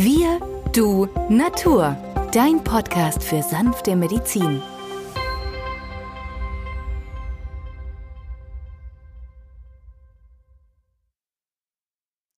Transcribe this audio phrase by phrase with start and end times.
[0.00, 0.38] Wir,
[0.72, 1.96] du, Natur.
[2.32, 4.62] Dein Podcast für sanfte Medizin.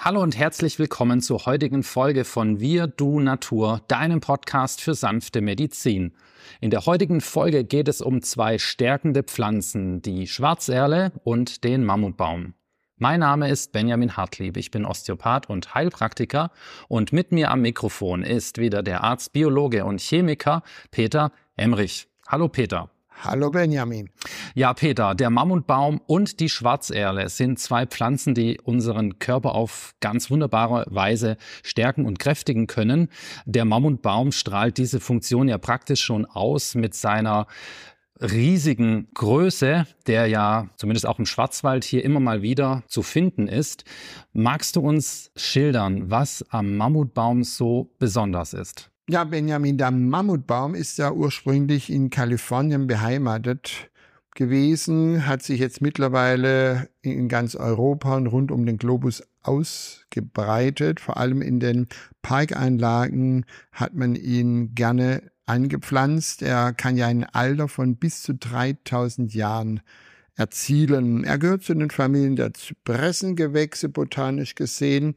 [0.00, 5.40] Hallo und herzlich willkommen zur heutigen Folge von Wir, du, Natur, deinem Podcast für sanfte
[5.40, 6.16] Medizin.
[6.60, 12.54] In der heutigen Folge geht es um zwei stärkende Pflanzen, die Schwarzerle und den Mammutbaum.
[12.96, 16.52] Mein Name ist Benjamin Hartlieb, ich bin Osteopath und Heilpraktiker
[16.86, 22.06] und mit mir am Mikrofon ist wieder der Arzt, Biologe und Chemiker Peter Emrich.
[22.28, 22.90] Hallo Peter.
[23.20, 24.10] Hallo Benjamin.
[24.54, 30.30] Ja, Peter, der Mammutbaum und die Schwarzerle sind zwei Pflanzen, die unseren Körper auf ganz
[30.30, 33.08] wunderbare Weise stärken und kräftigen können.
[33.44, 37.48] Der Mammutbaum strahlt diese Funktion ja praktisch schon aus mit seiner
[38.20, 43.84] riesigen Größe, der ja zumindest auch im Schwarzwald hier immer mal wieder zu finden ist.
[44.32, 48.90] Magst du uns schildern, was am Mammutbaum so besonders ist?
[49.08, 53.90] Ja, Benjamin, der Mammutbaum ist ja ursprünglich in Kalifornien beheimatet
[54.34, 61.00] gewesen, hat sich jetzt mittlerweile in ganz Europa und rund um den Globus ausgebreitet.
[61.00, 61.86] Vor allem in den
[62.22, 66.42] Parkeinlagen hat man ihn gerne angepflanzt.
[66.42, 69.80] Er kann ja ein Alter von bis zu 3000 Jahren
[70.36, 71.24] erzielen.
[71.24, 75.14] Er gehört zu den Familien der Zypressengewächse botanisch gesehen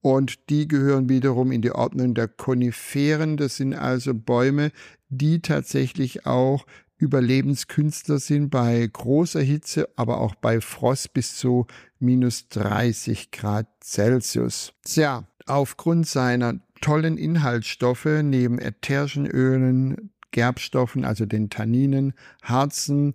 [0.00, 3.36] und die gehören wiederum in die Ordnung der Koniferen.
[3.36, 4.70] Das sind also Bäume,
[5.08, 6.66] die tatsächlich auch
[6.98, 11.66] Überlebenskünstler sind bei großer Hitze, aber auch bei Frost bis zu
[11.98, 14.72] minus 30 Grad Celsius.
[14.84, 23.14] Tja, aufgrund seiner tollen Inhaltsstoffe neben ätherischen Ölen, Gerbstoffen, also den Tanninen, Harzen,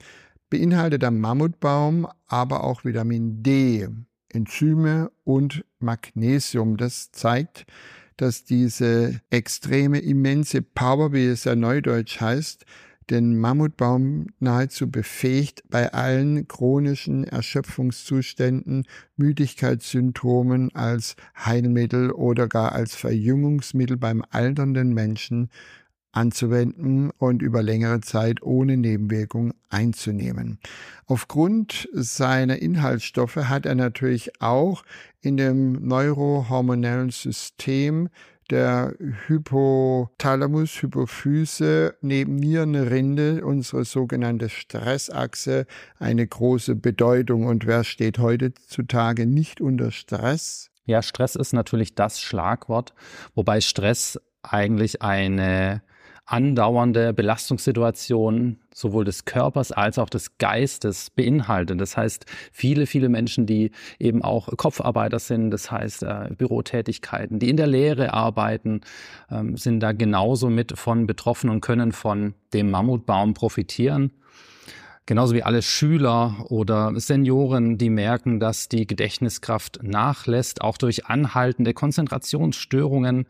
[0.50, 3.90] beinhaltet der Mammutbaum aber auch Vitamin D,
[4.30, 6.78] Enzyme und Magnesium.
[6.78, 7.66] Das zeigt,
[8.18, 12.66] dass diese extreme, immense Power, wie es ja neudeutsch heißt,
[13.10, 18.86] den Mammutbaum nahezu befähigt, bei allen chronischen Erschöpfungszuständen,
[19.18, 25.50] Müdigkeitssymptomen als Heilmittel oder gar als Verjüngungsmittel beim alternden Menschen
[26.12, 30.60] anzuwenden und über längere Zeit ohne Nebenwirkung einzunehmen.
[31.06, 34.84] Aufgrund seiner Inhaltsstoffe hat er natürlich auch
[35.22, 38.10] in dem neurohormonellen System
[38.50, 38.96] der
[39.28, 45.66] Hypothalamus, Hypophyse, neben Nierenrinde, unsere sogenannte Stressachse,
[45.98, 47.46] eine große Bedeutung.
[47.46, 50.72] Und wer steht heutzutage nicht unter Stress?
[50.86, 52.94] Ja, Stress ist natürlich das Schlagwort,
[53.36, 55.82] wobei Stress eigentlich eine
[56.32, 61.82] andauernde Belastungssituation sowohl des Körpers als auch des Geistes beinhaltet.
[61.82, 67.50] Das heißt, viele, viele Menschen, die eben auch Kopfarbeiter sind, das heißt äh, Bürotätigkeiten, die
[67.50, 68.82] in der Lehre arbeiten,
[69.32, 74.12] ähm, sind da genauso mit von betroffen und können von dem Mammutbaum profitieren.
[75.10, 81.74] Genauso wie alle Schüler oder Senioren, die merken, dass die Gedächtniskraft nachlässt, auch durch anhaltende
[81.74, 83.26] Konzentrationsstörungen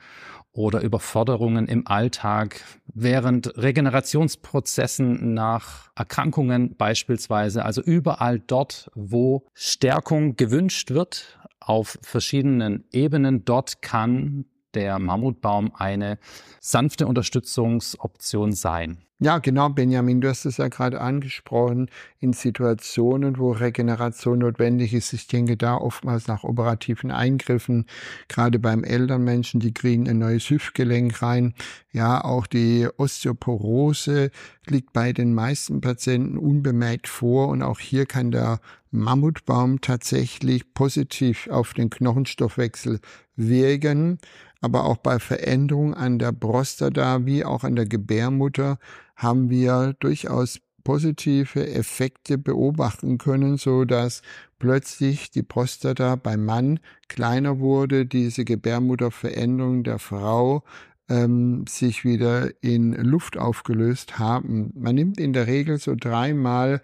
[0.60, 10.92] oder Überforderungen im Alltag, während Regenerationsprozessen nach Erkrankungen beispielsweise, also überall dort, wo Stärkung gewünscht
[10.92, 14.44] wird, auf verschiedenen Ebenen, dort kann
[14.74, 16.20] der Mammutbaum eine
[16.60, 18.98] sanfte Unterstützungsoption sein.
[19.22, 21.90] Ja, genau, Benjamin, du hast es ja gerade angesprochen,
[22.22, 25.12] in Situationen, wo Regeneration notwendig ist.
[25.12, 27.86] Ich denke da oftmals nach operativen Eingriffen,
[28.30, 31.54] gerade beim Elternmenschen, die kriegen ein neues Hüftgelenk rein.
[31.92, 34.32] Ja, auch die Osteoporose
[34.68, 41.50] liegt bei den meisten Patienten unbemerkt vor und auch hier kann der Mammutbaum tatsächlich positiv
[41.52, 43.02] auf den Knochenstoffwechsel
[43.36, 44.20] wirken
[44.62, 48.78] aber auch bei Veränderungen an der Prostata wie auch an der Gebärmutter
[49.20, 54.22] haben wir durchaus positive Effekte beobachten können, so dass
[54.60, 60.64] plötzlich die Prostata beim Mann kleiner wurde, diese Gebärmutterveränderung der Frau
[61.10, 64.72] ähm, sich wieder in Luft aufgelöst haben.
[64.74, 66.82] Man nimmt in der Regel so dreimal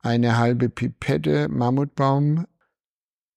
[0.00, 2.46] eine halbe Pipette Mammutbaum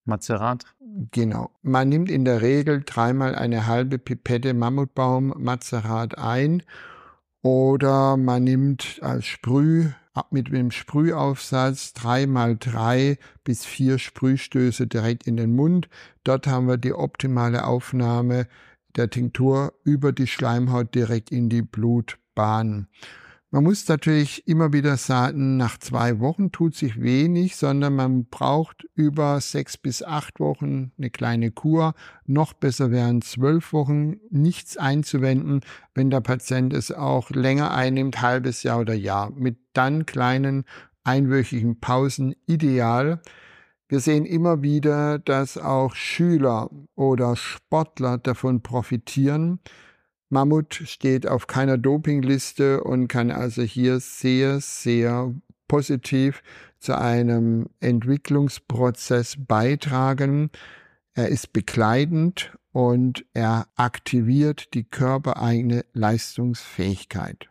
[0.03, 0.65] Mazerat.
[1.11, 1.51] Genau.
[1.61, 6.63] Man nimmt in der Regel dreimal eine halbe Pipette Mammutbaum Mazerat ein
[7.41, 9.89] oder man nimmt als Sprüh
[10.29, 15.89] mit dem Sprühaufsatz dreimal drei bis vier Sprühstöße direkt in den Mund.
[16.23, 18.47] Dort haben wir die optimale Aufnahme
[18.95, 22.88] der Tinktur über die Schleimhaut direkt in die Blutbahn.
[23.53, 28.86] Man muss natürlich immer wieder sagen, nach zwei Wochen tut sich wenig, sondern man braucht
[28.95, 31.94] über sechs bis acht Wochen eine kleine Kur.
[32.25, 35.59] Noch besser wären zwölf Wochen nichts einzuwenden,
[35.94, 40.63] wenn der Patient es auch länger einnimmt, halbes Jahr oder Jahr, mit dann kleinen
[41.03, 43.21] einwöchigen Pausen ideal.
[43.89, 49.59] Wir sehen immer wieder, dass auch Schüler oder Sportler davon profitieren.
[50.31, 55.33] Mammut steht auf keiner Dopingliste und kann also hier sehr, sehr
[55.67, 56.41] positiv
[56.79, 60.49] zu einem Entwicklungsprozess beitragen.
[61.13, 67.49] Er ist bekleidend und er aktiviert die körpereigene Leistungsfähigkeit.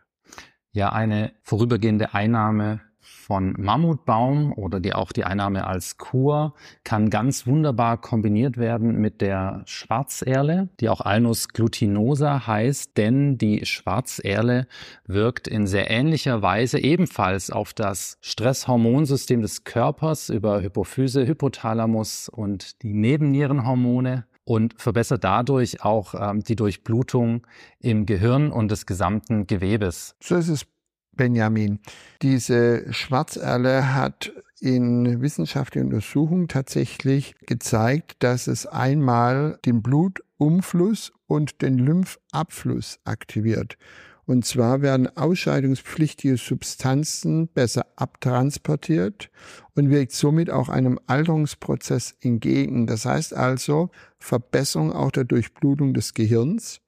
[0.71, 6.53] Ja, eine vorübergehende Einnahme von Mammutbaum oder die auch die Einnahme als Kur
[6.83, 13.65] kann ganz wunderbar kombiniert werden mit der Schwarzerle, die auch Alnus glutinosa heißt, denn die
[13.65, 14.67] Schwarzerle
[15.05, 22.81] wirkt in sehr ähnlicher Weise ebenfalls auf das Stresshormonsystem des Körpers über Hypophyse, Hypothalamus und
[22.83, 27.45] die Nebennierenhormone und verbessert dadurch auch ähm, die Durchblutung
[27.79, 30.15] im Gehirn und des gesamten Gewebes.
[30.21, 30.65] So ist es
[31.13, 31.79] Benjamin.
[32.21, 41.79] Diese Schwarzerle hat in wissenschaftlichen Untersuchungen tatsächlich gezeigt, dass es einmal den Blutumfluss und den
[41.79, 43.77] Lymphabfluss aktiviert.
[44.25, 49.31] Und zwar werden ausscheidungspflichtige Substanzen besser abtransportiert
[49.75, 52.85] und wirkt somit auch einem Alterungsprozess entgegen.
[52.85, 56.81] Das heißt also Verbesserung auch der Durchblutung des Gehirns,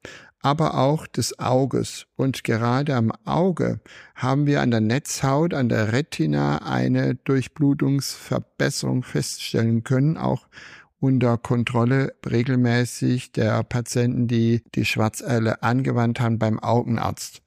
[0.44, 2.06] aber auch des Auges.
[2.16, 3.80] Und gerade am Auge
[4.14, 10.46] haben wir an der Netzhaut, an der Retina eine Durchblutungsverbesserung feststellen können, auch
[11.00, 17.40] unter Kontrolle regelmäßig der Patienten, die die Schwarzelle angewandt haben beim Augenarzt.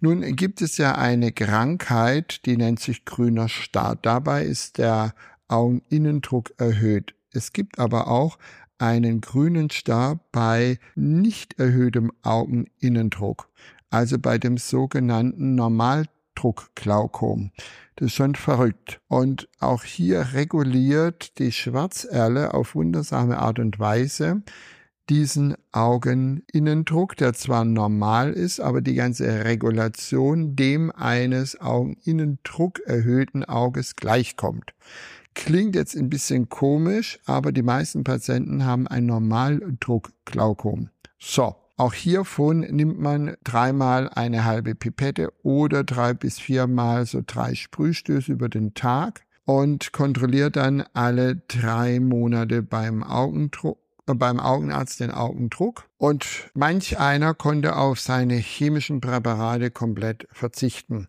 [0.00, 3.96] Nun gibt es ja eine Krankheit, die nennt sich grüner Star.
[3.96, 5.14] Dabei ist der
[5.48, 7.14] Augeninnendruck erhöht.
[7.32, 8.38] Es gibt aber auch
[8.78, 13.48] einen grünen Star bei nicht erhöhtem Augeninnendruck,
[13.90, 17.52] also bei dem sogenannten Normaldruckglaukom.
[17.96, 19.00] Das ist schon verrückt.
[19.08, 24.42] Und auch hier reguliert die Schwarzerle auf wundersame Art und Weise
[25.10, 33.96] diesen Augeninnendruck, der zwar normal ist, aber die ganze Regulation dem eines Augeninnendruck erhöhten Auges
[33.96, 34.74] gleichkommt.
[35.34, 40.90] Klingt jetzt ein bisschen komisch, aber die meisten Patienten haben ein Normaldruckglaukom.
[41.18, 47.54] So, auch hiervon nimmt man dreimal eine halbe Pipette oder drei bis viermal so drei
[47.54, 55.00] Sprühstöße über den Tag und kontrolliert dann alle drei Monate beim Augendruck äh, beim Augenarzt
[55.00, 61.08] den Augendruck und manch einer konnte auf seine chemischen Präparate komplett verzichten.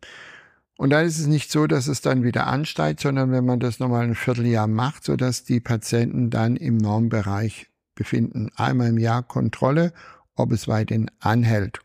[0.77, 3.79] Und dann ist es nicht so, dass es dann wieder ansteigt, sondern wenn man das
[3.79, 8.49] nochmal ein Vierteljahr macht, so dass die Patienten dann im Normbereich befinden.
[8.55, 9.93] Einmal im Jahr Kontrolle,
[10.35, 11.79] ob es weiterhin anhält.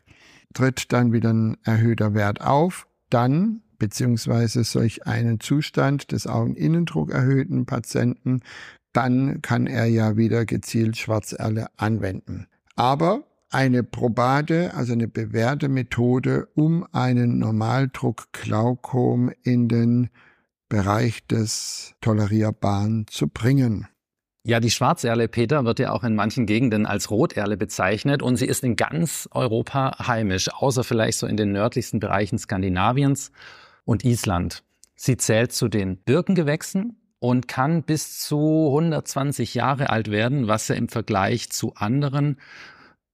[0.53, 7.65] Tritt dann wieder ein erhöhter Wert auf, dann beziehungsweise solch einen Zustand des Augeninnendruck erhöhten
[7.65, 8.41] Patienten,
[8.93, 12.45] dann kann er ja wieder gezielt Schwarzerle anwenden.
[12.75, 20.09] Aber eine probate, also eine bewährte Methode, um einen Normaldruck-Glaukom in den
[20.69, 23.87] Bereich des Tolerierbaren zu bringen.
[24.43, 28.47] Ja, die Schwarzerle, Peter, wird ja auch in manchen Gegenden als Roterle bezeichnet und sie
[28.47, 33.31] ist in ganz Europa heimisch, außer vielleicht so in den nördlichsten Bereichen Skandinaviens
[33.83, 34.63] und Island.
[34.95, 40.75] Sie zählt zu den Birkengewächsen und kann bis zu 120 Jahre alt werden, was ja
[40.75, 42.37] im Vergleich zu anderen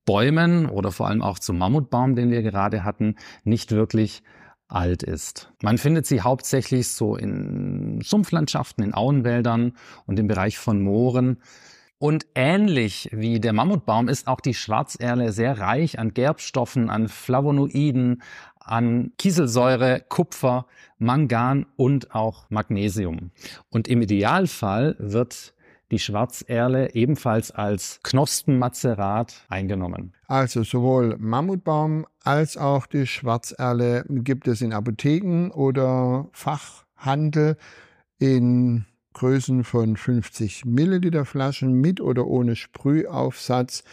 [0.07, 4.23] Bäumen oder vor allem auch zum Mammutbaum, den wir gerade hatten, nicht wirklich
[4.69, 5.51] alt ist.
[5.61, 9.73] Man findet sie hauptsächlich so in Sumpflandschaften, in Auenwäldern
[10.05, 11.37] und im Bereich von Mooren.
[11.99, 18.21] Und ähnlich wie der Mammutbaum ist auch die Schwarzerle sehr reich an Gerbstoffen, an Flavonoiden,
[18.59, 20.67] an Kieselsäure, Kupfer,
[20.99, 23.31] Mangan und auch Magnesium.
[23.69, 25.53] Und im Idealfall wird
[25.91, 30.13] die Schwarzerle ebenfalls als Knospenmazerat eingenommen.
[30.27, 37.57] Also sowohl Mammutbaum als auch die Schwarzerle gibt es in Apotheken oder Fachhandel
[38.19, 43.83] in Größen von 50 Milliliter Flaschen mit oder ohne Sprühaufsatz.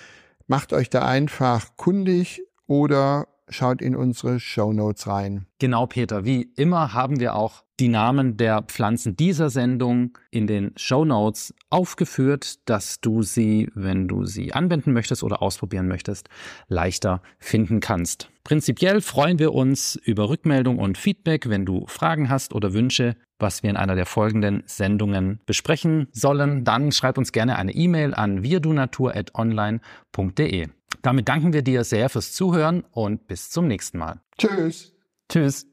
[0.46, 5.46] Macht euch da einfach kundig oder schaut in unsere Show Notes rein.
[5.58, 6.24] Genau, Peter.
[6.24, 11.52] Wie immer haben wir auch die Namen der Pflanzen dieser Sendung in den Show Notes
[11.70, 16.28] aufgeführt, dass du sie, wenn du sie anwenden möchtest oder ausprobieren möchtest,
[16.68, 18.30] leichter finden kannst.
[18.44, 23.62] Prinzipiell freuen wir uns über Rückmeldung und Feedback, wenn du Fragen hast oder Wünsche, was
[23.62, 26.64] wir in einer der folgenden Sendungen besprechen sollen.
[26.64, 30.68] Dann schreib uns gerne eine E-Mail an wirdunatur.online.de.
[31.02, 34.20] Damit danken wir dir sehr fürs Zuhören und bis zum nächsten Mal.
[34.38, 34.92] Tschüss.
[35.28, 35.66] Tschüss.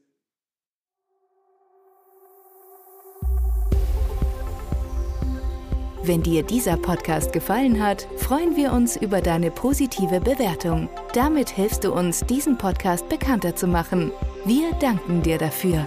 [6.04, 10.88] Wenn dir dieser Podcast gefallen hat, freuen wir uns über deine positive Bewertung.
[11.14, 14.10] Damit hilfst du uns, diesen Podcast bekannter zu machen.
[14.44, 15.86] Wir danken dir dafür.